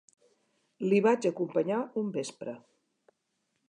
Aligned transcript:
L'hi 0.85 1.03
vaig 1.07 1.29
acompanyar 1.31 1.79
un 2.03 2.11
vespre 2.19 2.59